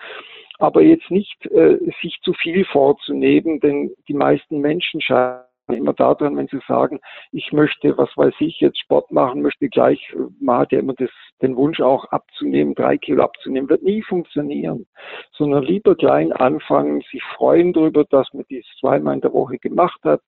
[0.63, 6.37] aber jetzt nicht äh, sich zu viel vorzunehmen, denn die meisten Menschen scheinen immer daran,
[6.37, 7.01] wenn sie sagen,
[7.33, 11.09] ich möchte, was weiß ich, jetzt Sport machen, möchte gleich, man hat ja immer das,
[11.41, 14.85] den Wunsch auch abzunehmen, drei Kilo abzunehmen, wird nie funktionieren,
[15.33, 19.99] sondern lieber klein anfangen, sich freuen darüber, dass man dies zweimal in der Woche gemacht
[20.05, 20.21] hat,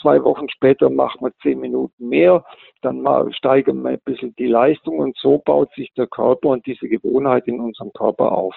[0.00, 2.42] zwei Wochen später machen wir zehn Minuten mehr,
[2.80, 6.64] dann mal steigern wir ein bisschen die Leistung und so baut sich der Körper und
[6.64, 8.54] diese Gewohnheit in unserem Körper auf.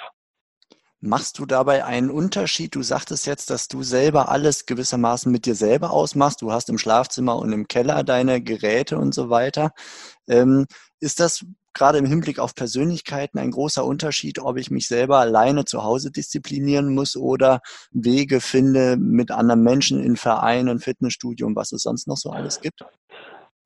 [1.00, 2.74] Machst du dabei einen Unterschied?
[2.74, 6.42] Du sagtest jetzt, dass du selber alles gewissermaßen mit dir selber ausmachst.
[6.42, 9.74] Du hast im Schlafzimmer und im Keller deine Geräte und so weiter.
[10.28, 10.66] Ähm,
[11.00, 15.66] ist das gerade im Hinblick auf Persönlichkeiten ein großer Unterschied, ob ich mich selber alleine
[15.66, 21.72] zu Hause disziplinieren muss oder Wege finde mit anderen Menschen in Vereinen, Fitnessstudio und was
[21.74, 22.84] es sonst noch so alles gibt?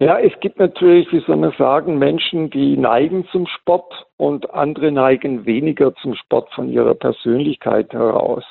[0.01, 4.91] Ja, es gibt natürlich, wie soll man sagen, Menschen, die neigen zum Sport und andere
[4.91, 8.43] neigen weniger zum Sport von ihrer Persönlichkeit heraus.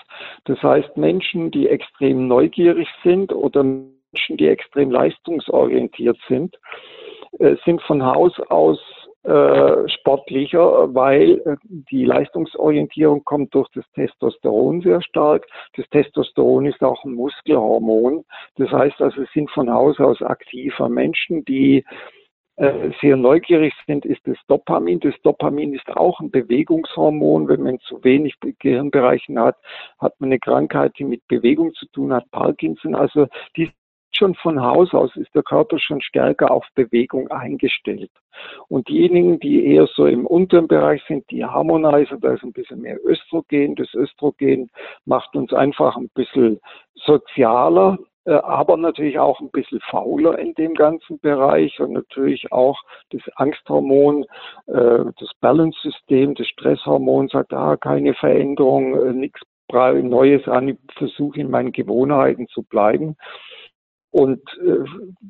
[0.44, 6.56] Das heißt, Menschen, die extrem neugierig sind oder Menschen, die extrem leistungsorientiert sind,
[7.40, 8.78] äh, sind von Haus aus
[9.22, 11.56] sportlicher, weil äh,
[11.90, 15.46] die Leistungsorientierung kommt durch das Testosteron sehr stark.
[15.76, 18.24] Das Testosteron ist auch ein Muskelhormon.
[18.56, 21.84] Das heißt also, es sind von Haus aus aktiver Menschen, die
[22.56, 25.00] äh, sehr neugierig sind, ist das Dopamin.
[25.00, 27.48] Das Dopamin ist auch ein Bewegungshormon.
[27.48, 29.56] Wenn man zu wenig Gehirnbereichen hat,
[29.98, 32.94] hat man eine Krankheit, die mit Bewegung zu tun hat, Parkinson.
[32.94, 33.70] Also die
[34.20, 38.10] schon von Haus aus ist der Körper schon stärker auf Bewegung eingestellt.
[38.68, 42.82] Und diejenigen, die eher so im unteren Bereich sind, die Harmonizer, da ist ein bisschen
[42.82, 43.74] mehr Östrogen.
[43.76, 44.70] Das Östrogen
[45.06, 46.60] macht uns einfach ein bisschen
[46.94, 52.78] sozialer, äh, aber natürlich auch ein bisschen fauler in dem ganzen Bereich und natürlich auch
[53.10, 54.24] das Angsthormon,
[54.66, 59.40] äh, das Balance-System, das Stresshormon sagt, ah, keine Veränderung, äh, nichts
[59.72, 63.16] Neues an, ich versuche in meinen Gewohnheiten zu bleiben.
[64.12, 64.84] Und äh,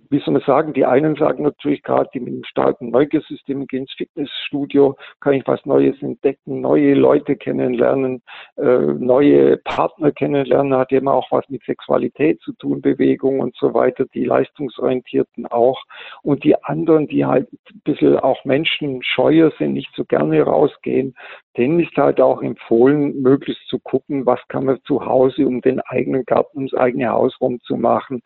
[0.09, 3.81] wie soll man sagen, die einen sagen natürlich gerade, die mit einem starken Neugiersystem gehen
[3.81, 8.23] ins Fitnessstudio, kann ich was Neues entdecken, neue Leute kennenlernen,
[8.57, 13.75] äh, neue Partner kennenlernen, hat immer auch was mit Sexualität zu tun, Bewegung und so
[13.75, 15.83] weiter, die Leistungsorientierten auch.
[16.23, 21.15] Und die anderen, die halt ein bisschen auch Menschen scheuer sind, nicht so gerne rausgehen,
[21.57, 25.81] denen ist halt auch empfohlen, möglichst zu gucken, was kann man zu Hause um den
[25.81, 28.23] eigenen Garten, ums eigene Haus rum zu machen,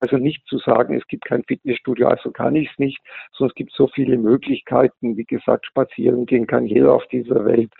[0.00, 2.98] also nicht zu sagen, es gibt kein Fitnessstudio, also kann ich es nicht,
[3.32, 5.16] sondern es gibt so viele Möglichkeiten.
[5.16, 7.70] Wie gesagt, spazieren gehen kann jeder auf dieser Welt.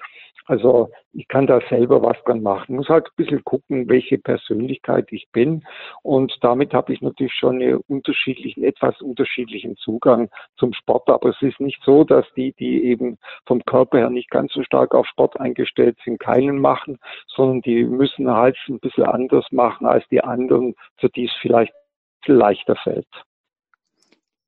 [0.49, 2.77] Also ich kann da selber was dran machen.
[2.77, 5.63] Muss halt ein bisschen gucken, welche Persönlichkeit ich bin.
[6.03, 11.11] Und damit habe ich natürlich schon einen unterschiedlichen, etwas unterschiedlichen Zugang zum Sport.
[11.11, 14.63] Aber es ist nicht so, dass die, die eben vom Körper her nicht ganz so
[14.63, 19.87] stark auf Sport eingestellt sind, keinen machen, sondern die müssen halt ein bisschen anders machen
[19.87, 21.75] als die anderen, für die es vielleicht
[22.35, 23.09] leichter fällt.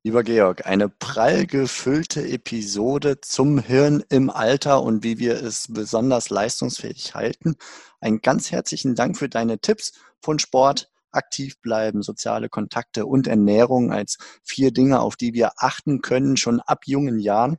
[0.03, 6.31] Lieber Georg, eine prall gefüllte Episode zum Hirn im Alter und wie wir es besonders
[6.31, 7.55] leistungsfähig halten.
[7.99, 13.91] Einen ganz herzlichen Dank für deine Tipps von Sport, aktiv bleiben, soziale Kontakte und Ernährung
[13.91, 17.57] als vier Dinge, auf die wir achten können, schon ab jungen Jahren.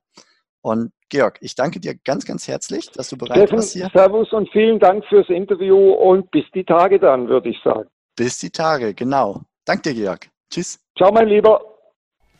[0.62, 3.90] Und Georg, ich danke dir ganz, ganz herzlich, dass du bereit Steffen, warst hier.
[3.94, 7.88] Servus und vielen Dank fürs Interview und bis die Tage dann, würde ich sagen.
[8.16, 9.42] Bis die Tage, genau.
[9.64, 10.28] Danke dir, Georg.
[10.50, 10.78] Tschüss.
[10.96, 11.60] Ciao, mein Lieber.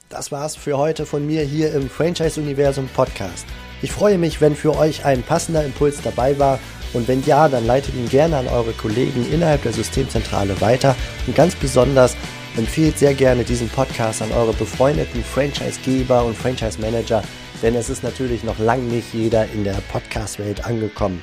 [0.09, 3.47] Das war's für heute von mir hier im Franchise-Universum Podcast.
[3.81, 6.59] Ich freue mich, wenn für euch ein passender Impuls dabei war
[6.93, 10.95] und wenn ja, dann leitet ihn gerne an eure Kollegen innerhalb der Systemzentrale weiter
[11.27, 12.17] und ganz besonders
[12.57, 17.23] empfehlt sehr gerne diesen Podcast an eure befreundeten Franchise-Geber und Franchise-Manager,
[17.63, 21.23] denn es ist natürlich noch lang nicht jeder in der Podcast-Welt angekommen.